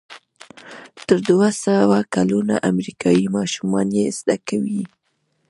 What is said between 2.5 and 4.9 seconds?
امریکایي ماشومان یې زده کوي.